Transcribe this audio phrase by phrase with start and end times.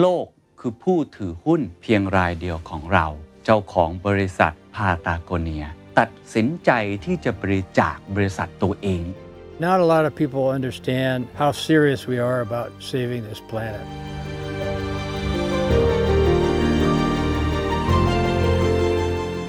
[0.00, 0.26] โลก
[0.60, 3.06] คือผู้ถือหุ้นเพียงรายเดียวของเรา
[3.44, 5.64] เจ้าของบริษัทพาตาโกเนีย
[5.98, 6.70] ตัดสินใจ
[7.04, 9.04] ที่จะบริจาคบริษัทตัวเอง
[9.68, 13.86] Not a lot of people understand how serious we are about saving this planet.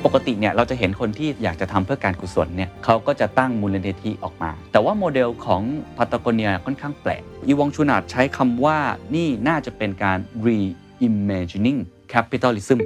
[0.05, 5.61] ปกติเนี่ยเราจะเห็นคนที่อยากจะทำเพื่อการกุศลเนี่ยเขาก็จะตั้งมูลนิธิออกมา แต่ว่าโมเดลของ
[5.97, 8.77] พัตโกเนียค่อนข้างแปลกอีวองชูนาดใช้คำว่า
[9.15, 11.79] นี่น่าจะเป็นการ reimagining
[12.13, 12.79] capitalism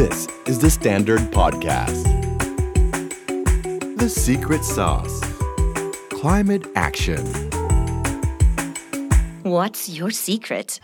[0.00, 0.18] This
[0.50, 2.04] is the Standard Podcast.
[4.02, 5.16] The Secret Sauce
[6.18, 7.24] Climate Action.
[9.42, 10.80] What's your secret?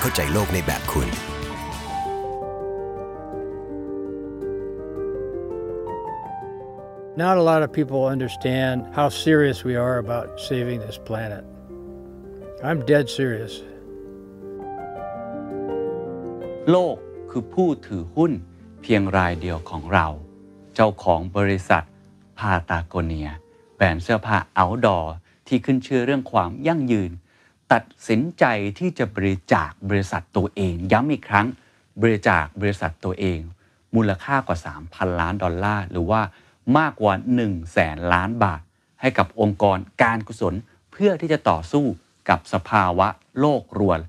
[0.00, 1.08] เข้าใจโลกในแบบคุณ
[7.24, 11.44] Not a lot of people understand how serious we are about saving this planet.
[12.68, 13.54] I'm dead serious.
[16.70, 16.96] โลก
[17.30, 18.32] คือผู้ถือหุ้น
[18.82, 20.06] เพียงรายเดียวของเรา
[20.74, 21.84] เจ้าของบริษัท
[22.38, 23.28] พาตาโกเนีย
[23.76, 25.06] แบรนด์เสื้อผ้า outdoor
[25.46, 27.10] ที่ขึ้นชื่อเรื่องความยั่งยืน
[27.72, 28.44] ตัดสินใจ
[28.78, 31.46] ที่จะบริจาคบริษัทตัวเอง ย้ำอีกครั้ง
[32.02, 33.40] บริจาคบริษัทตัวเอง
[33.94, 36.22] มูลค่ากว่า 3,000 ล้านดอลลาร์ หรือว่า
[36.78, 38.60] มากกว่า 1 0 0 0 0แสนล้านบาท
[39.00, 40.54] ให้กับองค์กรการกุศล
[40.92, 41.84] เพื่อที่จะต่อสู้
[42.28, 43.08] กับสภาวะ
[43.40, 44.00] โลกรวน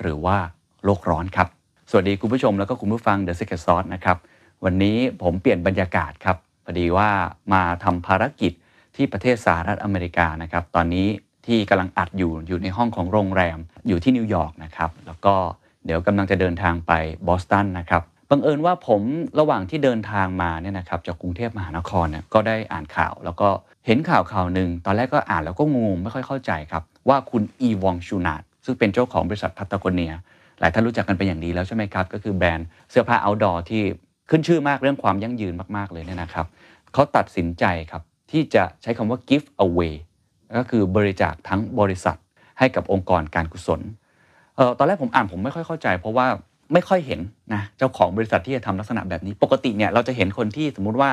[0.00, 0.38] หรือว่า
[0.84, 1.48] โลกร้อนครับ
[1.90, 4.16] สวัสดีคุณผู้ชมแล้วก็คุณผู้ฟัง The Secret Sauce นะครับ
[4.64, 7.10] วันนี้ผมเปลี่ยนบรรยากาศครับพอดีว่า
[7.52, 8.52] มาทำภารกิจ
[8.96, 11.08] ที่ประเทศสหรัฐอเมริกานะครับ ตอนนี้
[11.46, 13.58] ที่กำลังอัดอยู่อยู่ในห้องของโรงแรม
[13.88, 15.34] อยู่ที่นิวยอร์กนะครับแล้วก็
[15.84, 16.92] เดี๋ยวกำลังจะเดินทางไป
[17.26, 19.02] บอสตันนะครับบังเอิญว่าผม
[19.40, 23.48] ระหว่างที่เดินทางมาเนี่ยนะครับจากกรุงเทพมหานครเนี่ยก็ได้อ่านข่าว แล้วก็
[23.86, 30.12] เห็นข่าวข่าวหนึ่งตอนแรกก็อ่านแล้วก็งงไม่ค่อยเข้าใจครับ ว่าคุณอีวองชูนาร์ดซึ่งเป็นเจ้าของบริษัทพัตตาโกเนีย
[30.60, 33.82] หลายท่านรู้จักกันเป็นอย่างดีแล้วใช่ไหมครับ ก็คือแบรนด์เสื้อผ้า outdoor ที่
[34.30, 36.46] ขึ้นชื่อมากเรื่องความยั่งยืนมาก ๆ เลยเนี่ยนะครับ
[36.92, 39.94] เขาตัดสินใจครับที่จะใช้คำว่า give away
[40.56, 42.16] ก็คือบริจาคทั้งบริษัท
[42.58, 43.80] ให้กับองค์กรการกุศล
[44.56, 46.26] เออตอนแรกผมอ่านผมไม่ค่อยเข้าใจ เพราะว่า
[46.72, 47.20] ไม่ค่อยเห็น
[47.54, 51.10] นะเจ้าของบริษัทที่จะทำลักษณะแบบนี้ ปกติเนี่ยเราจะเห็นคนที่สมมุติว่า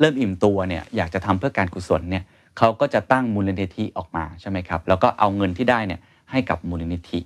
[0.00, 2.24] เริ่มอิ่มตัวเนี่ยอยากจะทำเพื่อการกุศลเนี่ย
[2.58, 6.00] เขาก็จะตั้งมูลนิธิออกมาใช่ไหมครับแล้วก็เอาเงินที่ได้เนี่ย
[6.30, 7.20] ให้กับมูลนิธิ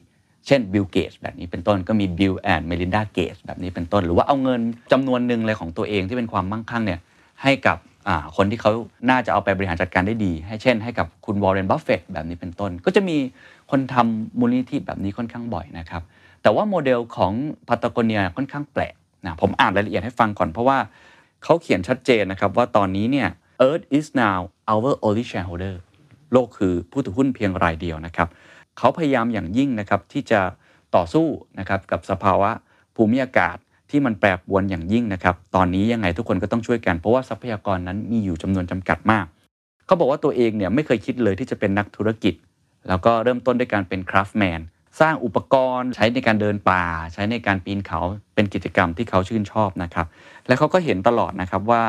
[0.47, 4.61] เช่นบิลเกตส์แบบนี้เป็นต้นก็มี Bill and Melinda Gates แบบนี้เป็นต้น หรือว่าเอาเงิน
[4.93, 7.00] จำนวนหนึ่งเลยของตัวเองที่เป็นความมั่งคั่งเนี่ย
[7.43, 7.77] ให้กับ
[8.37, 8.72] คนที่เขา
[9.11, 13.17] น่าจะเอาไปบริหารจัดการได้ดี ให้เช่น ให้กับคุณวอร์เรนบัฟเฟตต์แบบนี้เป็นต้น ก็จะมี
[13.71, 16.03] คนทำมูลนิธิแบบนี้ค่อนข้างบ่อยนะครับ
[16.43, 17.33] แต่ว่าโมเดลของ
[17.69, 20.78] พัตโกเนียค่อนข้างแปลกนะผมอ่านรายละเอียดให้ฟังก่อนเพราะว่า
[21.45, 23.28] เขาเขียนชัดเจนนะครับว่าตอนนี้เนี่ย
[23.66, 24.39] Earth is now
[24.72, 25.77] our only shareholder
[26.33, 28.28] โลกคือผู้ถือหุ้นเพียงรายเดียวนะครับ
[28.78, 30.41] เขาพยายามอย่างยิ่งนะครับที่จะ
[30.97, 31.27] ต่อสู้
[31.59, 32.50] นะครับกับสภาวะ
[32.97, 33.56] ภูมิอากาศ
[33.91, 39.26] ที่มันแปรปรวนอย่างยิ่งนะครับ ตอนนี้ยังไงทุกคนก็ต้องช่วยกัน เพราะว่าทรัพยากรนั้นมีอยู่จำนวนจำกัดมาก
[39.86, 42.34] เขาบอกว่าตัวเองเนี่ยไม่เคยคิดเลยที่จะเป็นนักธุรกิจ
[42.88, 44.60] แล้วก็เริ่มต้นด้วยการเป็นคราฟแมน
[45.00, 48.00] สร้างอุปกรณ์ใช้ในการเดินป่า ใช้ในการปีนเขา
[48.34, 50.06] เป็นกิจกรรมที่เขาชื่นชอบนะครับ
[50.47, 51.84] และเขาก็เห็นตลอดนะครับว่า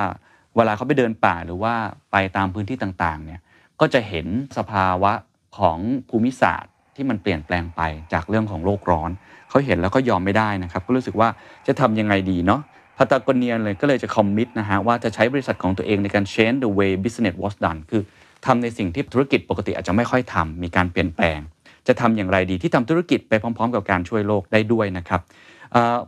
[0.56, 1.74] เวลาเขาไปเดินป่าหรือว่า
[2.12, 3.40] ไปตามพื้นที่ต่างๆ เนี่ย
[3.80, 4.28] ก็จะเห็น
[4.58, 5.12] สภาวะ
[5.58, 5.78] ของ
[6.10, 7.82] ภูมิศาสตร์ที่มันเปลี่ยนแปลงไป
[8.14, 9.12] จากเรื่องของโลกร้อน
[9.50, 11.30] เขาเห็นแล้วก็ยอมไม่ได้นะครับก็รู้สึกว่า
[11.68, 12.62] จะทำยังไงดีเนาะ
[12.98, 18.02] พัตากเนียเลยก็เลยจะคอมมิตนะฮะว่าจะใช้บริษัทของตัวเองในการ change the way business was done คือ
[18.46, 21.40] ทำในสิ่งที่ธุรกิจปกติอาจจะไม่ค่อยทำมีการเปลี่ยนแปลง
[21.88, 25.22] จะทำอย่างไรดีที่ทำธุรกิจไปพร้อม ๆ กับการช่วยโลกได้ด้วยนะครับ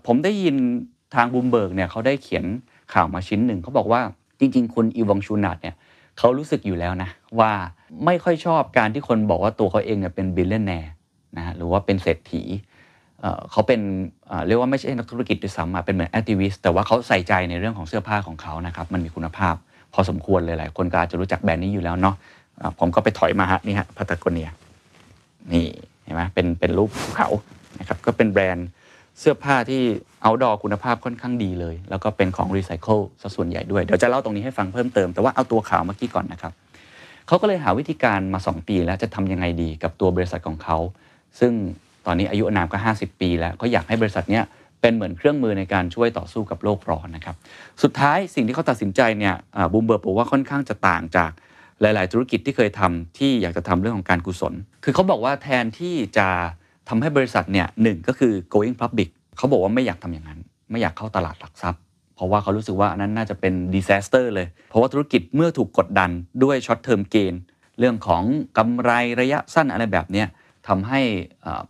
[0.08, 0.56] ผมได้ยิน
[1.16, 2.46] ทางบูมเบิร์กเนี่ยเขาได้เขียน
[2.94, 4.02] ข่าวมาชิ้นหนึ่งเขาบอกว่า
[4.40, 5.76] จริง ๆ คุณอีวองชูนาร์ดเนี่ย
[6.18, 7.10] เขารู้สึกอยู่แล้วนะ
[7.40, 7.52] ว่า
[8.06, 10.92] ไม่ค่อยชอบการที่คนบอกว่าตัวเขาเองเนี่ยเป็น billionaire
[11.38, 12.42] นะฮะหรือว่าเป็นเศรษฐี
[13.52, 13.82] เขาเป็น
[14.48, 19.56] เรียกว่าไม่ใช่นักธุรกิจด้วยซ้ำเป็นเหมือน activist แต่ว่าเขาใส่ใจในเรื่องของเสื้อผ้าของเขานะครับมันมีคุณภาพ
[19.94, 22.16] พอสมควรเลยหลายคนก็อาจจะรู้จักแบรนด์นี้อยู่แล้วเนาะ
[22.80, 24.50] ผมก็ไปถอยมาฮะนี่ฮะพัตโกเนีย
[25.54, 25.66] นี่
[26.04, 27.30] เห็นไหมเป็นเป็นรูปภูเขา
[27.80, 28.68] นะครับก็เป็นแบรนด์
[29.20, 29.82] เสื้อผ้าที่
[30.22, 36.54] outdoor คุณภาพค่อนข้างดีเลย แล้วก็เป็นของรีไซเคิลซะส่วนใหญ่ด้วย เดี๋ยวจะเล่าตรงนี้ให้ฟังเพิ่มเติมแต่ว่าเอาตัวข่าวเมื่อกี้ก่อนนะครับ
[37.28, 40.78] เขาก็เลยหาวิธีการมา 2 ปีแล้วจะทำยังไงดีกับตัวบริษัทของเขา
[41.40, 41.54] ซึ่ง
[42.06, 44.44] ตอนนี้อายุอานามก็ 50 ปีแล้วก็อยากให้บริษัทเนี้ย
[44.82, 47.36] เป็นเหมือนเครื่องมือในการช่วยต่อสู้กับโลกร้อนนะครับ
[47.84, 49.36] สุดท้ายสิ่งที่เขาตัดสินใจเนี่ย
[49.74, 51.32] บูมเบิร์บอกว่าค่อนข้างจะต่างจาก
[51.82, 54.54] หลาย ๆ ธุรกิจที่เคยทำที่อยากจะทำเรื่องของการกุศล
[54.84, 56.28] คือเขาบอกว่าแทนที่จะ
[56.90, 60.40] ทำให้บริษัทเนี่ยหนึ่งก็คือ going public เขาบอกว่าไม่อยากทำอย่างนั้น
[60.72, 61.82] ไม่อยากเข้าตลาดหลักทรัพย์
[62.16, 66.10] เพราะว่าเขารู้สึกว่าอันนั้นน่าจะเป็น disaster เลย เพราะว่าธุรกิจเมื่อถูกกดดัน
[66.44, 67.34] ด้วย short term gain
[67.80, 68.24] เรื่องของ
[68.58, 68.92] กำไร
[69.22, 70.24] ระยะสั้นอะไรแบบนี้
[70.68, 71.02] ทำให้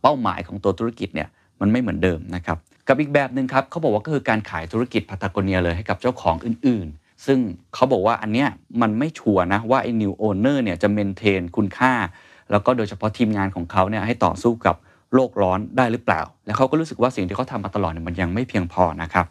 [0.01, 1.29] เป้าหมายของตัวธุรกิจเนี่ย
[1.61, 2.57] มันไม่เหมือนเดิมนะครับ
[2.87, 7.39] กับอีกแบบหนึ่งครับเขาบอกว่าก็คือการขายธุรกิจพาตาโกเนียเลยให้กับเจ้าของอื่นๆ ซึ่ง
[7.73, 8.49] เขาบอกว่าอันเนี้ย
[8.81, 11.93] มันไม่ชัวร์นะว่าไอ้ new owner เนี่ยจะเมนเทนคุณค่า
[12.51, 14.75] แล้วก็โดยเฉพาะทีมงานของเขาเนี่ยให้ต่อสู้กับ
[15.13, 19.25] โลกร้อนได้หรือเปล่า แล้วเขาก็รู้สึกว่าสิ่งที่เขาทำมาตลอดเนี่ยมันยังไม่เพียงพอนะครับ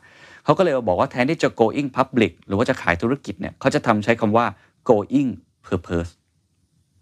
[0.44, 4.46] เขาก็เลยบอกว่าแทนที่จะ going public หรือว่าจะขายธุรกิจเนี่ยเขาจะทำใช้คำว่า
[4.90, 5.31] going
[5.66, 6.10] purpose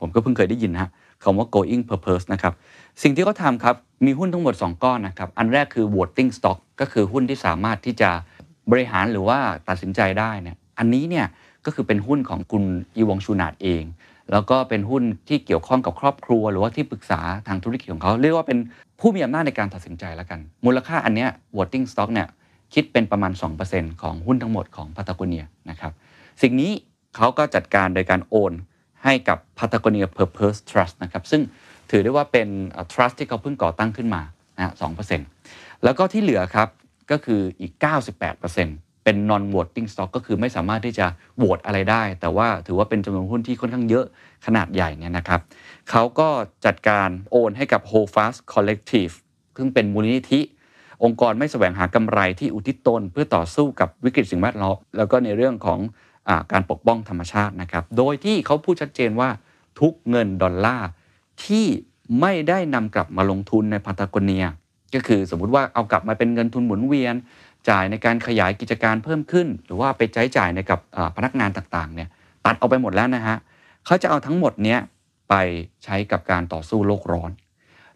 [0.01, 0.91] ผมก็เพิ่งเคยได้ยินนะ
[1.23, 2.55] คำว่า going purpose นะครับ
[3.03, 3.75] สิ่งที่เขาทำครับ
[4.07, 8.11] มีหุ้นทั้งหมด 2 ก้อนนะครับ อันแรกคือ voting stock ก็คือหุ้นที่สามารถที่จะ
[8.71, 11.27] บริหารหรือว่าตัดสินใจได้เนี่ยอันนี้เนี่ย
[11.65, 12.65] ก็คือเป็นหุ้นของคุณ
[12.97, 13.83] อีวองชูนาดเอง
[14.33, 18.59] แล้วก็เป็นหุ้นที่เกี่ยวข้องกับครอบครัว หรือว่าที่ปรึกษาทางธุรกิจของเขา เรียกว่าเป็น
[19.01, 22.29] ผู้มีอำนาจในการตัดสินใจแล้วกัน มูลค่าอันเนี้ย voting stock เนี่ย
[22.75, 23.33] คิดเป็นประมาณ
[23.67, 25.93] 2%ของหุ้นทั้งหมดของพาตาโกเนียนะครับ
[26.43, 26.73] สิ่งนี้
[27.17, 28.53] เขาก็จัดการโดยการโอน
[29.07, 31.43] ให้กับ Patagonia Purpose Trust นะครับซึ่ง
[31.91, 32.49] ถือได้ว่าเป็น
[32.93, 34.23] trust ที่เขาเพิ่งก่อตั้งขึ้นมา
[34.57, 35.29] นะสองเปอร์เซ็นต์
[35.85, 36.69] แล้วก็ที่เหลือครับ
[37.11, 37.73] ก็คืออีก
[38.39, 41.07] 98%เป็น non voting stock ก็คือไม่สามารถที่จะ
[41.37, 44.05] โหวตอะไรได้ แต่ว่าถือว่าเป็นจำนวนหุ้นที่ค่อนข้างเยอะ
[44.47, 45.41] ขนาดใหญ่เนี่ยนะครับ
[45.91, 46.29] เขาก็
[46.67, 49.15] จัดการโอนให้กับ Hold Fast Collective
[49.57, 50.41] ซึ่งเป็นมูลนิธิ
[51.05, 55.79] องค์กรไม่แสวงหากำไรที่อุทิศตน เพื่อต่อสู้กับวิกฤตสิ่งแวดล้อมแล้วก็ในเรื่องของ
[56.53, 59.31] การปกป้องธรรมชาตินะครับ โดยที่เขาพูดชัดเจนว่า
[59.81, 60.89] ทุกเงินดอลลาร์
[61.45, 61.67] ที่
[62.21, 64.45] ไม่ได้นำกลับมาลงทุนในพาตาโกเนีย
[64.95, 67.15] ก็คือสมมุติว่าเอากลับมาเป็นเงินทุนหมุนเวียน
[67.69, 70.81] จ่ายในการขยายกิจการเพิ่มขึ้น หรือว่าไปใช้จ่ายในกับ
[71.17, 72.09] พนักงานต่างๆเนี่ย
[72.45, 73.37] ตัดเอาไปหมดแล้วนะฮะ
[73.87, 74.79] เขาจะเอาทั้งหมดเนี้ย
[75.29, 75.35] ไป
[75.85, 77.31] ใช้กับการต่อสู้โลกร้อน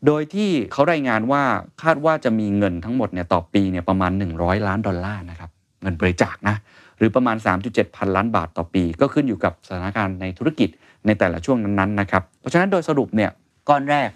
[0.07, 1.43] โดยที่เขารายงานว่า
[1.83, 5.51] คาดว่าจะมีเงินทั้งหมดเนี่ยต่อปีเนี่ยประมาณ 100 ล้านดอลลาร์นะครับ
[5.83, 6.57] เงินบริจาคนะ
[7.01, 7.37] หรือประมาณ
[7.67, 10.69] 3.7 พันล้านบาทต่อปี ก็ขึ้นอยู่กับสถานการณ์ในธุรกิจ
[11.07, 13.31] ในแต่ละช่วงนั้นๆนะครับเพราะฉะนั้นโดยสรุปเนี่ย
[13.69, 14.11] ก้อนแรก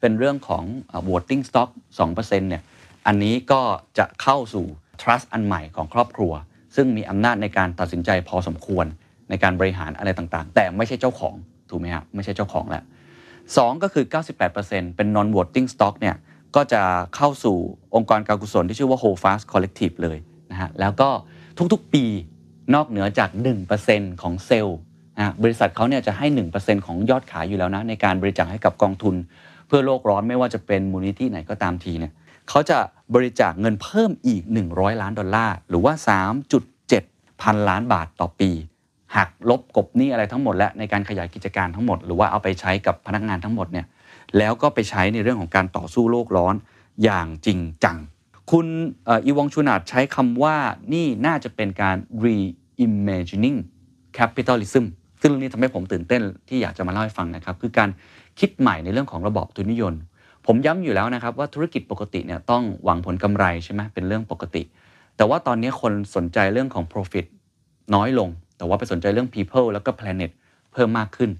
[0.00, 0.64] เป็นเรื่องของ
[1.08, 2.62] voting stock 2%เนี่ย
[3.06, 3.62] อันนี้ก็
[3.98, 4.66] จะเข้าสู่
[5.00, 6.32] trust อันใหม่ของครอบครัว
[6.76, 8.86] ซึ่งมีอำนาจในการตัดสินใจพอสมควร
[9.30, 11.34] ในการบริหารอะไรต่างๆ แต่ไม่ใช่เจ้าของ
[11.70, 12.82] ถูกไหมครับไม่ใช่เจ้าของแล้ว
[13.56, 14.04] สองก็คือ
[14.50, 16.16] 98%เป็น non voting stock เนี่ย
[16.56, 16.82] ก็จะ
[17.16, 17.56] เข้าสู่
[17.94, 20.18] องค์กรการกุศลที่ชื่อว่า Hold Fast Collective เลย
[20.50, 21.10] นะฮะแล้วก็
[21.72, 22.04] ทุกๆ ปี
[22.74, 23.30] นอกเหนือจาก
[23.76, 24.78] 1%ของเซลล์
[25.18, 26.26] นะบริษัทเขาเนี่ยจะให้
[26.56, 29.14] 1%ของยอดขายอยู่แล้วนะในการบริจาคให้กับกองทุน
[29.66, 32.12] เพื่อโลกร้อนไม่ว่าจะเป็นมูลนิธิไหนก็ตามทีเนี่ย
[32.48, 32.78] เขาจะ
[33.14, 34.42] บริจาคเงินเพิ่มอีก
[34.72, 35.94] 100 ล้านดอลลาร์หรือว่า
[36.68, 38.50] 3.7 พันล้านบาทต่อปี
[39.16, 43.86] หักลบกบหนี้อะไรทั้งหมดและในการขยายกิจการทั้งหมด หรือว่าเอาไปใช้กับพนักงานทั้งหมดเนี่ย
[44.38, 46.54] แล้วก็ไปใช้ในเรื่องของการต่อสู้โลกร้อน
[47.04, 47.96] อย่างจริงจัง
[48.50, 48.66] คุณ
[49.08, 50.56] อีวองชูนาดใช้คำว่า
[50.92, 53.58] นี่น่าจะเป็นการ reimagining
[54.16, 54.84] capitalism
[55.22, 57.88] ซึ่งเรื่องนี้ทำให้ผมตื่นเต้นที่อยากจะมาเล่าให้ฟังนะครับ คือการ
[58.40, 59.94] คิดใหม่ในเรื่องของระบอบทุนนิยม
[60.46, 64.62] ผมย้ำอยู่แล้วนะครับว่าธุรกิจปกติเนี่ยต้องหวังผลกำไรใช่ไหมเป็นเรื่องปกติ
[65.16, 67.26] แต่ว่าตอนนี้คนสนใจเรื่องของ profit
[67.94, 70.30] น้อยลง แต่ว่าไปสนใจเรื่อง people แล้วก็ planet
[70.72, 71.30] เพิ่มมากขึ้น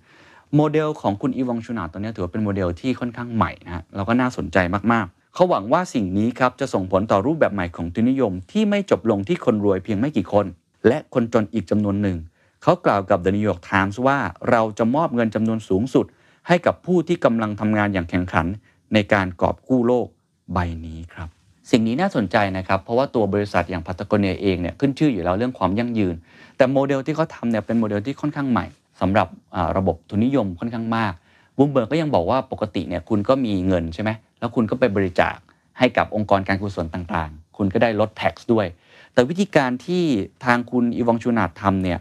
[0.57, 4.59] โมเดลของคุณอีวองชูนาร์ดตอนนี้ถือว่าเป็นโมเดลที่ค่อนข้างใหม่นะฮะแล้วก็น่าสนใจ
[4.93, 10.47] มาก เขาหวังว่าสิ่งนี้ครับจะส่งผลต่อรูปแบบใหม่ของทุนนิยม ที่ไม่จบลงที่คนรวยเพียงไม่กี่คน
[10.89, 12.19] และคนจนอีกจำนวนหนึ่ง
[12.63, 14.19] เขากล่าวกับ The New York Times ว่า
[14.51, 16.07] เราจะมอบเงินจำนวนสูงสุด
[16.49, 18.47] ให้กับผู้ที่กำลังทำงานอย่างแข่งขัน
[18.95, 20.07] ในการกอบกู้โลก
[20.53, 21.29] ใบนี้ครับ
[21.71, 26.15] สิ่งนี้น่าสนใจนะครับ เพราะว่าตัวบริษัทอย่างพัตโกเนียเองเนี่ยขึ้นชื่ออยู่แล้วเรื่องความยั่งยืน
[26.57, 28.67] แต่โมเดลที่เขาทำเนี่ยเป็นโมเดลที่ค่อนข้างใหม่
[29.01, 29.29] สำหรับ
[29.77, 31.13] ระบบทุนนิยมค่อนข้างมาก
[31.57, 34.11] บูมเบิร์กก็ยังบอกว่าปกติเนี่ยคุณก็มีเงินใช่ไหม
[34.41, 35.37] แล้วคุณก็ไปบริจาค
[35.79, 38.67] ให้กับองค์กรการกุศลต่างๆ คุณก็ได้ลด tax ด้วย
[39.13, 40.05] แต่วิธีการที่
[40.45, 41.99] ทางคุณอีวองชูนาร์ดทำเนี่ย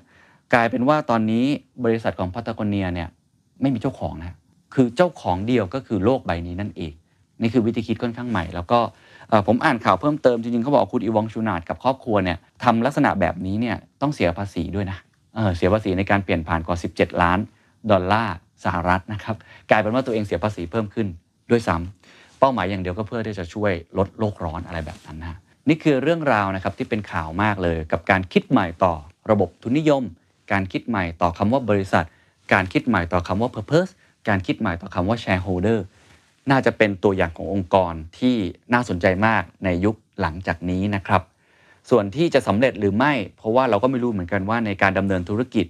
[0.53, 1.45] กลายเป็นว่าตอนนี้
[1.85, 3.09] บริษัทของพัตโกเนียเนี่ย
[3.61, 4.35] ไม่มีเจ้าของนะ
[4.73, 6.93] คือเจ้าของเดียวก็คือโลกใบนี้นั่นเอง
[7.41, 8.79] นี่คือวิธีคิดค่อนข้างใหม่ แล้วก็
[9.47, 14.97] ผมอ่านข่าวเพิ่มเติมจริงๆเขาบอกคุณอีวองชูนาร์ดกับครอบครัวเนี่ยทำลักษณะแบบนี้เนี่ยต้องเสียภาษีด้วยนะ
[15.35, 17.39] เเสียภาษีในการเปลี่ยนผ่านกว่า 17 ล้าน
[17.91, 19.35] ดอลลาร์สหรัฐนะครับ
[19.69, 21.07] กลายเป็นว่าตัวเองเสียภาษีเพิ่มขึ้น
[21.51, 25.37] ด้วยซ้ำ เป้าหมายอย่างเดียวก็เพื่อที่จะช่วยลดโลกร้อนอะไรแบบนั้นนะ
[25.69, 28.93] นี่คือเรื่องราวนะครับที่เป็นข่าวมากเลย กับการคิดใหม่ต่อ
[29.31, 30.03] ระบบทุนนิยม
[30.51, 32.05] การคิดใหม่ต่อคำว่าบริษัท
[32.53, 33.91] การคิดใหม่ต่อคำว่า purpose
[34.27, 35.79] การคิดใหม่ต่อคำว่า shareholder
[36.51, 38.35] น่าจะเป็นตัวอย่างขององค์กรที่
[38.73, 41.21] น่าสนใจมากในยุคหลังจากนี้นะครับ
[41.89, 45.65] ส่วนที่จะสำเร็จหรือไม่ เพราะว่าเราก็ไม่รู้เหมือนกันว่าในการดำเนินธุรกิจ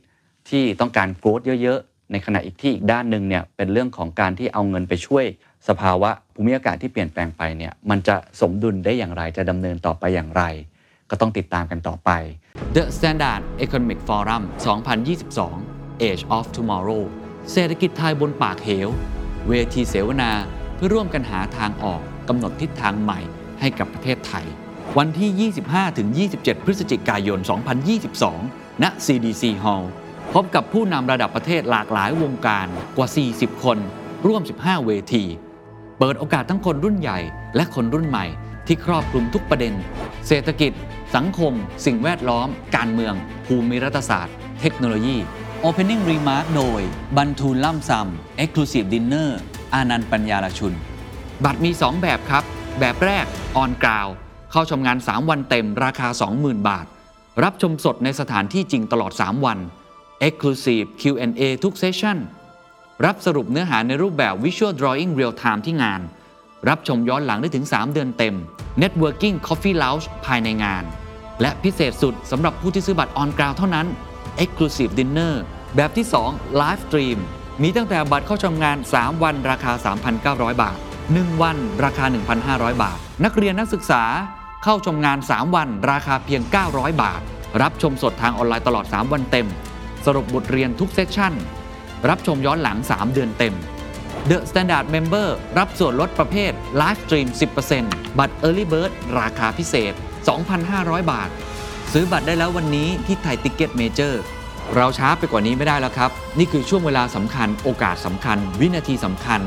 [0.49, 5.25] ที่ต้องการโกรธเยอะๆ ในขณะอีกที่อีกด้านหนึ่งเนี่ยเป็นเรื่องของการที่เอาเงินไปช่วย
[5.67, 10.43] สภาวะภูมิอากาศที่เปลี่ยนแปลงไปเนี่ยมันจะสมดุลได้อย่างไรจะดำเนินต่อไปอย่างไร
[11.09, 12.09] ก็ต้องติดตามกันต่อไป
[12.75, 14.43] The Standard Economic Forum
[15.23, 17.03] 2022 Age of Tomorrow
[17.51, 18.89] เศรษฐกิจไทยบนปากเหว
[19.49, 20.31] เวทีเสวนา
[20.75, 23.19] เพื่อร่วมกันหาทางออกกำหนดทิศทางใหม่
[23.59, 24.45] ให้กับประเทศไทย
[24.97, 25.51] วันที่
[26.43, 27.39] 25-27 พฤศจิกายน
[28.29, 29.85] 2022 ณ CDC Hall
[30.33, 33.77] พบกับผู้นำระดับประเทศหลากหลายวงการกว่า 40 คน
[34.27, 35.23] ร่วม 15 เวที
[35.99, 37.19] เปิดโอกาสทั้งคนรุ่นใหญ่
[37.55, 38.25] และคนรุ่นใหม่
[38.67, 39.73] ที่ครอบคลุมทุกประเด็น
[40.27, 40.71] เศรษฐกิจ
[41.15, 41.53] สังคม
[41.85, 43.13] สิ่งแวดล้อม การเมือง
[43.45, 45.17] ภูมิรัฐศาสตร์ เทคโนโลยี
[45.65, 46.81] Opening Remark โดย
[47.17, 49.29] บันทูลล่ำซำ Exclusive Dinner
[49.73, 50.73] อานันต์ปัญญาลชุน
[51.45, 52.43] บัตรมี 2 แบบครับ
[52.79, 53.25] แบบแรก
[53.57, 54.07] ออนกราว
[54.51, 56.85] เข้าชมงาน 3 วันเต็มราคา 20,000 บาท
[57.43, 59.59] รับชมสดในสถานที่จริงตลอด 3 วัน
[60.27, 62.17] Exclusive Q&A ทุกเซสชั่น
[63.05, 66.01] รับสรุปเนื้อหาในรูปแบบ Visual Drawing Real Time ที่งาน
[66.69, 68.35] รับชมย้อนหลังได้ถึง 3 เดือนเต็ม
[68.81, 70.83] Networking Coffee Lounge ภายในงาน
[71.41, 73.87] และพิเศษสุดสำหรับผู้ที่ซื้อบัตรออนกราวเท่านั้น
[74.43, 75.33] Exclusive Dinner
[75.75, 77.17] แบบที่ 2 Live Stream
[77.61, 79.71] มีตั้งแต่บัตรเข้าชมงาน 3 วันราคา
[80.17, 80.77] 3,900 บาท
[81.09, 82.05] 1 วันราคา
[82.43, 84.03] 1,500 บาท นักเรียนนักศึกษา
[84.63, 86.41] เข้าชมงาน 3 วันราคาเพียง
[86.71, 87.21] 900 บาท
[87.61, 89.47] รับชมสดทางออนไลน์ตลอด 3 วันเต็ม
[90.05, 91.33] สรุปบทเรียนทุกเซสชั่น
[92.09, 93.55] รับชมย้อนหลัง 3 เดือนเต็ม
[94.29, 95.27] The Standard Member
[95.57, 96.51] รับส่วนลดประเภท
[96.81, 97.27] Live Stream
[97.77, 99.93] 10%บัตร Early Bird ราคาพิเศษ
[100.51, 101.29] 2,500 บาท
[101.93, 104.21] ซื้อบัตรได้แล้ววันนี้ที่ไทยติ c เก็ตเมเจอร์
[104.75, 109.41] เราช้าไปกว่านี้ไม่ได้แล้วครับ นี่คือช่วงเวลาสำคัญ โอกาสสำคัญ วินาทีสำคัญ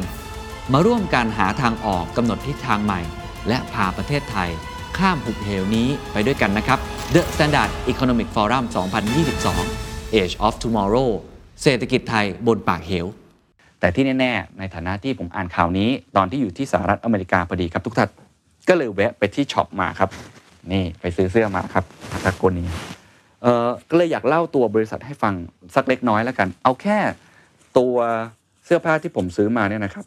[0.73, 3.01] มาร่วมกันหาทางออกกำหนดทิศทางใหม่
[3.49, 4.51] และพาประเทศไทย
[4.99, 6.79] ข้ามหุบเหวนี้ไปด้วยกันนะครับ
[7.15, 8.65] The Standard Economic Forum
[9.41, 11.11] 2022 Age of Tomorrow
[11.63, 13.07] เศรษฐกิจไทยบนปากเหว
[13.81, 18.11] แต่ที่แน่ๆ ในฐานะที่ผมอ่านข่าวนี้ ตอนที่อยู่ที่สหรัฐอเมริกาพอดีครับทุกท่าน
[18.69, 20.11] ก็เลยแวะไปที่ช็อปมาครับ
[20.73, 21.85] นี่ไปซื้อเสื้อมาครับ
[22.25, 22.69] ตะโกนนี้
[23.43, 25.35] เออก็เลยอยากเล่าตัวบริษัทให้ฟัง
[25.75, 26.99] สักเล็กน้อยแล้วกัน เอาแค่
[27.79, 27.95] ตัว
[28.65, 30.05] เสื้อผ้าที่ผมซื้อมาเนี่ยนะครับ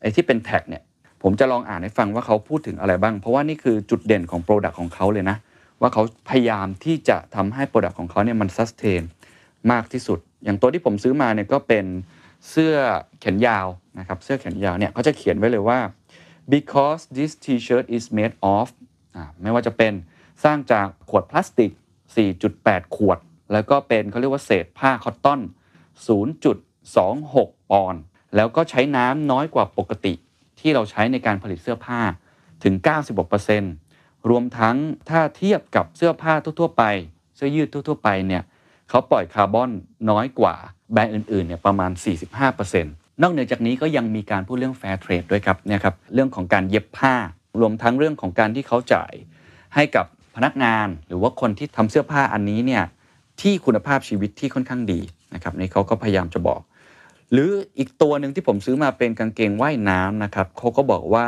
[0.00, 0.82] ไอ้ที่เป็น tag เนี่ย
[1.22, 5.36] ผมจะลองอ่านให้ฟังว่าเขาพูดถึงอะไรบ้าง เพราะว่านี่คือจุดเด่นของ product ของเขาเลยนะ
[5.80, 9.02] ว่าเขาพยายามที่จะทำให้ product ของเขาเนี่ยมัน sustain
[9.72, 11.86] มากที่สุด อย่างตัวที่ผมซื้อมาเนี่ยก็เป็น
[12.50, 12.74] เสื้อ
[13.20, 13.66] แขนยาว
[13.98, 15.78] นะครับเสื้อแขนยาวเนี่ยเขาจะเขียนไว้เลยว่า
[16.54, 18.66] because this t-shirt is made of
[19.42, 19.92] ไม่ว่าจะเป็น
[20.44, 21.70] สร้างจากขวดพลาสติก
[22.34, 23.18] 4.8 ขวด
[23.52, 25.40] แล้วก็เป็นเขาเรียกว่าเศษผ้า cotton
[26.74, 28.02] 0.26 ปอนด์
[28.36, 30.14] แล้วก็ใช้น้ำน้อยกว่าปกติ
[30.60, 32.00] ที่เราใช้ในการผลิตเสื้อผ้า
[32.64, 32.74] ถึง
[33.52, 34.76] 96%รวมทั้ง
[35.08, 36.84] ถ้าเทียบกับเสื้อผ้าทั่วๆไป
[37.36, 38.42] เสื้อยืดทั่วๆไปเนี่ย
[38.94, 39.70] เขาปล่อยคาร์บอน
[40.10, 40.54] น้อยกว่า
[40.92, 41.90] แบรนด์อื่นๆเนี่ยประมาณ
[42.56, 42.86] 45%น
[43.26, 47.14] อกเหนือจากนี้ก็ยังมีการพูดเรื่องแฟร์เทรดด้วยครับเนี่ยครับเรื่องของการเย็บผ้า
[47.60, 49.12] รวมทั้งเรื่องของการที่เขาจ่าย
[49.74, 52.84] ให้กับพนักงานหรือว่าคนที่ทำเสื้อผ้าอันนี้เนี่ย
[53.40, 55.00] ที่คุณภาพชีวิตที่ค่อนข้างดี
[55.34, 56.60] นะครับนี่เขาก็พยายามจะบอก
[57.32, 61.26] หรืออีกตัวหนึ่งที่ผมซื้อมาเป็นกางเกงว่ายน้ำนะครับเขาก็บอกว่า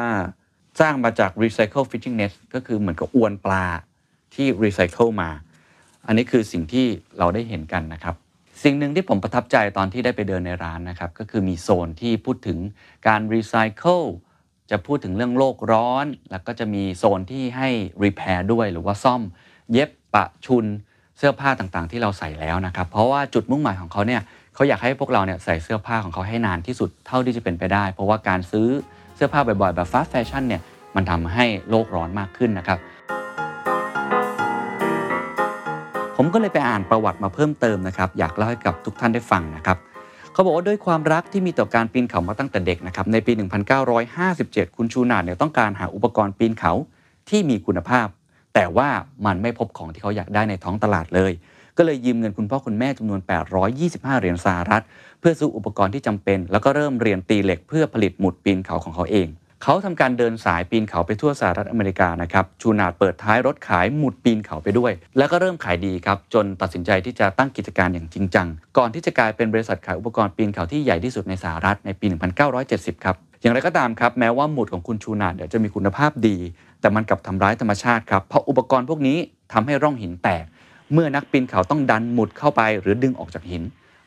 [0.81, 3.65] สร้างมาจาก Recycle Fishing Net ก็คือเหมือนกับอวนปลา
[4.35, 5.31] ที่ Recycle มา
[6.07, 6.87] อันนี้คือสิ่งที่
[7.19, 8.15] เราได้เห็นกันนะครับ
[8.63, 12.59] สิ่งหนึ่งที่ผมประทับใจตอนที่ได้ไปเดินในร้านนะครับ ก็คือมีโซนที่พูดถึง
[13.07, 14.03] การรีไซเคิล
[14.71, 17.69] จะพูดถึงเรื่องโลกร้อน แล้วก็จะมีโซนที่ให้
[18.03, 19.23] รีแพร์ด้วยหรือว่าซ่อม
[19.73, 20.65] เย็บปะชุน
[21.19, 24.23] เสื้อผ้าต่างๆ ที่เราใส่แล้วนะครับ เพราะว่าจุดมุ่งหมายของเขาเนี่ย
[24.55, 28.69] เขาอยากให้พวกเราเนี่ยใส่เสื้อผ้าของเขาให้นานที่สุดเท่าที่จะเป็นไปได้ เพราะว่าการซื้อ
[29.17, 30.63] เสื้อผ้าบ่อยๆ แบบฟาสต์แฟชั่นเนี่ย
[30.97, 32.79] มันทำให้โลกร้อนมากขึ้นนะครับ
[36.19, 39.79] ผมก็เลยไปอ่านประวัติมาเพิ่มเติมนะครับ อยากเล่าให้กับทุกท่านได้ฟังนะครับ
[40.33, 43.33] เขาบอกว่าด้วยความรักที่มีต่อการปีนเขามาตั้งแต่เด็กนะครับในปี
[44.05, 46.73] 1957 คุณชูนาดเนี่ยต้องการหาอุปกรณ์ปีนเขา
[47.29, 48.07] ที่มีคุณภาพ
[48.55, 48.89] แต่ว่า
[49.27, 51.33] มันไม่พบของที่เขาอยากได้ในท้องตลาดเลย
[51.77, 53.21] ก็เลยยืมเงินคุณพ่อคุณแม่จำนวน
[53.71, 54.83] 825 เหรียญสหรัฐ
[55.21, 59.29] เพื่อซื้ออุปกรณ์ที่จำเป็น แล้วก็เริ่มเรียนตีเหล็กเพื่อผลิตหมุดปีนเขาของเขาเอง
[59.63, 68.47] เขาทำการเดินสายปีนเขาไปทั่วสหรัฐอเมริกานะครับชูนาดเปิดท้ายรถขายหมุดปีนเขาไปด้วย แล้วก็เริ่มขายดีครับจนตัดสินใจที่จะตั้งกิจการอย่างจริงจัง
[68.79, 72.07] ก่อนที่จะกลายเป็นบริษัทขายอุปกรณ์ปีนเขาที่ใหญ่ที่สุดในสหรัฐในปี
[72.55, 76.37] 1970 ครับอย่างไรก็ตามครับแม้ว่าหมุดของคุณชูนาดเดี๋ยวจะมีคุณภาพดี
[76.81, 79.19] แต่มันกลับทำร้ายธรรมชาติครับเพราะอุปกรณ์พวกนี้
[79.53, 80.45] ทำให้ร่องหินแตก
[80.93, 83.63] เมื่อนักปีนเขาต้องดันหมุดเข้าไปหรือดึงออกจากหิน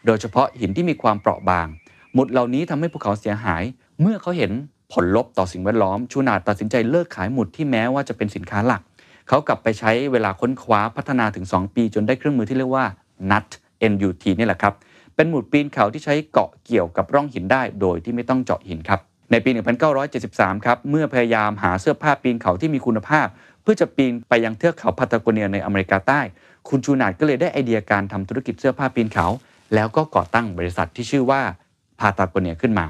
[0.06, 1.68] โดยเฉพาะหินที่มีความเปราะบาง
[2.14, 3.64] หมุดเหล่านี้ทำให้ภูเขาเสียหาย
[4.02, 4.52] เมื่อเขาเห็น
[4.94, 8.82] ผลลบต่อสิ่งแวดล้อม ชูนาตัดสินใจเลิกขายหมุดที่แม้ว่าจะเป็นสินค้าหลัก
[9.28, 12.86] เขากลับไปใช้เวลาค้นคว้าพัฒนาถึง 2 ปี จนได้เครื่องมือที่เรียกว่า
[13.32, 13.50] NUT
[13.92, 14.74] NUT นี่แหละครับ
[15.16, 19.00] เป็นหมุดปีนเขาที่ใช้เกาะเกี่ยวกับร่องหินได้ โดยที่ไม่ต้องเจาะหินครับ
[19.32, 19.50] ในปี
[20.08, 23.28] 1973 ครับ เมื่อพยายามหาเสื้อผ้าปีนเขาที่มีคุณภาพ
[23.62, 26.22] เพื่อจะปีนไปยังเทือกเขาพาตาโกเนียในอเมริกาใต้
[26.70, 29.28] คุณชูนาดก็เลยได้ไอเดียการทำธุรกิจเสื้อผ้าปีนเขา
[29.76, 31.42] แล้วก็ก่อตั้งบริษัทที่ชื่อว่า
[32.00, 32.86] พาตาโกเนียขึ้นมา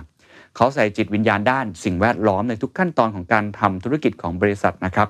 [0.61, 5.07] เขาใส่จิตวิญญาณด้านสิ่งแวดล้อมในทุกขั้นตอนของการทำธุรกิจของบริษัทนะครับ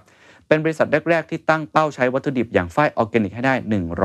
[0.48, 3.54] เป็นบริษัทแรก ๆ ที่ตั้งเป้าใช้วัตถุดิบอย่างฝ้ายออร์แกนิกให้ได้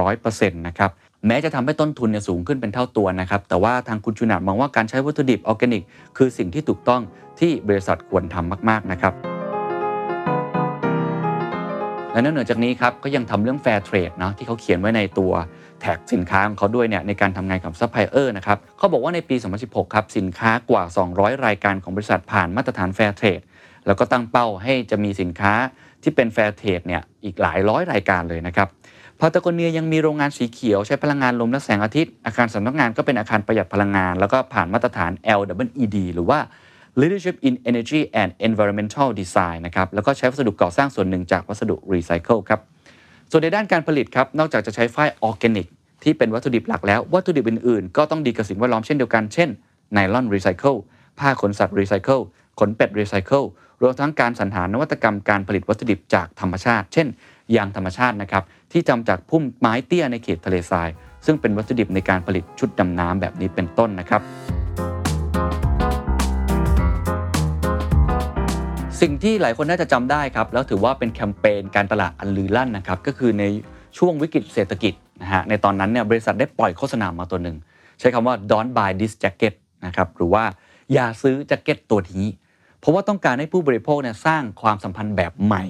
[0.09, 0.91] 100%นะครับ
[1.27, 5.83] แม้จะทำให้ต้นทุนเนี่ยสูงขึ้นเป็นเท่าตัวนะครับแต่ว่าทางคุณชุนัดมองว่าการใช้วัตถุดิบออร์แกนิก
[6.17, 7.03] คือสิ่งที่ถูกต้อง
[7.41, 9.34] ที่บริษัทควรทำมากๆนะครับ
[12.15, 15.33] และนอกเหนือจากนี้ครับก็ยังทำเรื่อง Fair Trade เนาะที่เขาเขียนไว้ในตัว
[15.81, 20.83] tag สินค้าของเขาด้วยเนี่ยในการทำงานกับซัพพลายเออร์นะครับเขาบอกว่าในปี 2016 ครับสินค้ากว่า
[21.15, 23.45] 200 รายการของบริษัทผ่านมาตรฐาน Fair Trade
[23.87, 25.53] แล้วก็ตั้งเป้าให้จะมีสินค้า
[26.03, 28.69] ที่เป็น Fair Trade เนี่ยอีกหลายร้อยรายการเลยนะครับ
[29.21, 36.39] พาตาโกเนียยังมีโรงงานสีเขียวใช้พลังงานลมและแสงอาทิตย์ อาคารสำนักงานก็เป็นอาคารประหยัดพลังงาน แล้วก็ผ่านมาตรฐาน LEED หรือว่า
[37.01, 42.61] Leadership in Energy and Environmental Design นะครับแล้วก็ใช้วัสดุก่อสร้างส่วนหนึ่งจากวัสดุรีไซเคิลครับ
[43.31, 45.67] ส่วนในด้านการผลิตครับนอกจากจะใช้ฝ้ายออร์แกนิก
[46.03, 49.49] ที่เป็นวัตถุดิบหลักแล้ว วัตถุดิบอื่นๆ ก็ต้องดีกับสิ่งแวดล้อมเช่นเดียวกันเช่น
[49.93, 50.75] ไนลอนรีไซเคิล
[51.19, 52.21] ผ้าขนสัตว์รีไซเคิล
[52.61, 53.43] ขนเป็ดรีไซเคิล
[53.83, 57.07] รวมทั้งการสรรหานวัตกรรมการผลิตวัตถุดิบจากธรรมชาติ เช่น
[57.57, 60.89] ยางธรรมชาตินะครับที่ทำจากพุ่มไม้เตี้ยในเขตทะเลทราย
[61.27, 64.23] ซึ่งเป็นวัตถุดิบในการผลิตชุดดำน้ำแบบนี้เป็นต้นนะครับ
[69.05, 73.45] สิ่งที่หลายคนน่าจะจำได้ครับ แล้วถือว่าเป็นแคมเปญการตลาดอันลือลั่นนะครับ ก็คือใน
[73.99, 77.57] ช่วงวิกฤตเศรษฐกิจนะฮะในตอนนั้นเนี่ยบริษัทได้ปล่อยโฆษณามาตัวหนึ่ง
[77.99, 79.55] ใช้คำว่า don't buy this jacket
[79.87, 80.45] นะครับหรือว่า
[80.93, 82.27] อย่าซื้อแจ็คเก็ตตัวนี้
[82.81, 85.63] เพราะว่าต้องการให้ผู้บริโภคเนี่ยสร้างความสัมพันธ์แบบใหม่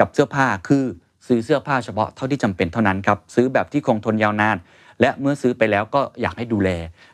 [0.00, 0.84] กับเสื้อผ้าคือ
[1.26, 4.56] ซื้อเสื้อผ้าเฉพาะเท่าที่จำเป็นเท่านั้นครับซื้อแบบที่คงทนยาวนาน
[5.00, 6.70] และเมื่อซื้อไปแล้วก็อยากให้ดูแล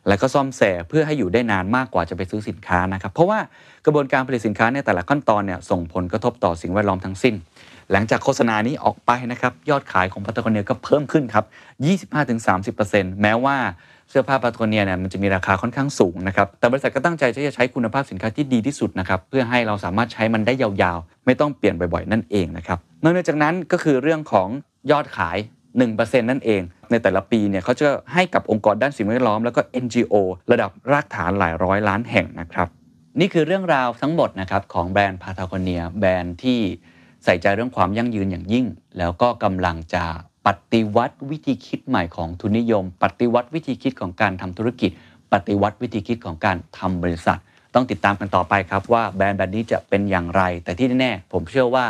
[0.09, 3.39] แล้วก็ซ่อมแซมเพื่อให้อยู่ได้นานมากกว่าจะไปซื้อสินค้านะครับ เพราะว่า
[3.85, 7.35] กระบวนการผลิตสินค้าในแต่ละขั้นตอนเนี่ยส่งผลกระทบต่อสิ่งแวดล้อมทั้งสิ้น
[7.93, 11.45] หลังจากโฆษณานี้ออกไปนะครับยอดขายของปาตโกเนียก็เพิ่มขึ้นครับ
[12.53, 13.57] 25-30%แม้ว่า
[14.09, 24.49] เสื้อผ้าปาตโกเนียเนี่ยมันจะมีราคาค่อนข้างสูงนะครับ แต่บริษัทก็ตั้งใจจะใช้คุณภาพสินค้าที่ดีที่สุดนะครับ เพื่อให้เราสามารถใช้มันได้ยาวๆ ไม่ต้องเปลี่ยนบ่อยๆ นั่นเองนะครับนอกจากนั้นก็คือเรื่องของ
[24.91, 25.39] ยอดขาย
[25.85, 30.15] 1%นั่นเอง ในแต่ละปีเนี่ยเขาจะให้กับองค์กรด้านสิ่งแวดล้อมแล้วก็ NGO
[30.53, 32.69] ระดับรากฐานหลายร้อยล้านแห่งนะครับ
[33.21, 36.61] นี่คือเรื่องราวทั้งหมดนะครับของแบรนด์พาทาโกเนียแบรนด์ที่
[37.25, 38.67] ใส่ใจเรื่องความยั่งยืนอย่างยิ่ง
[38.99, 40.05] แล้วก็กำลังจะ
[40.47, 44.91] ปฏิวัติวิธีคิดใหม่ของทุนนิยม ปฏิวัติวิธีคิดของการทำธุรกิจ
[45.33, 47.41] ปฏิวัติวิธีคิดของการทำบริษัท
[47.75, 51.87] ต้องติดตามกันต่อไปครับว่าแบรนด์แบบนี้จะเป็นอย่างไร แต่ที่แน่ๆผมเชื่อว่า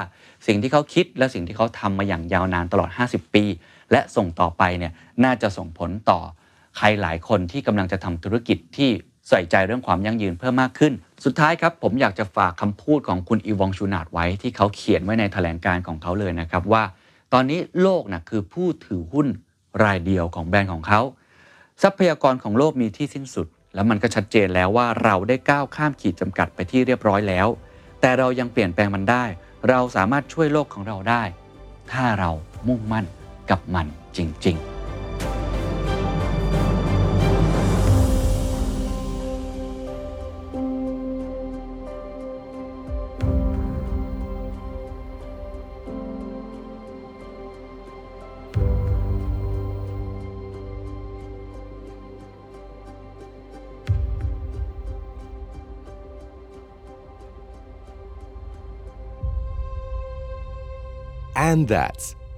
[0.47, 3.45] สิ่งที่เขาคิดและสิ่งที่เขาทำมาอย่างยาวนานตลอด 50 ปี
[3.93, 4.93] และส่งต่อไปเนี่ย
[5.25, 6.21] น่าจะส่งผลต่อ
[6.77, 8.91] ใครหลายคนที่กำลังจะทำธุรกิจที่
[9.29, 10.93] ใส่ใจเรื่องความยั่งยืนเพิ่มมากขึ้น
[11.25, 16.83] สุดท้ายครับ ผมอยากจะฝากคำพูดของคุณอีวองชูนาดไว้ที่เขาเขียนไว้ในแถลงการของเขาเลยนะครับว่า
[17.33, 19.27] ตอนนี้โลกนะคือผู้ถือหุ้น
[19.85, 21.01] รายเดียวของแบรนด์ของเขา
[21.83, 27.47] ทรัพยากรของโลกมีที่สิ้นสุด แล้วมันก็ชัดเจนแล้วว่าเราได้ก้าวข้ามขีดจำกัดไปที่เรียบร้อยแล้ว
[28.01, 29.25] แต่เรายังเปลี่ยนแปลงมันได้
[29.69, 31.23] เราสามารถช่วยโลกของเราได้
[31.93, 32.31] ถ้าเรา
[32.69, 33.07] มุ่งมั่น
[33.51, 34.77] กับมันจริง ๆ
[61.37, 62.17] and that's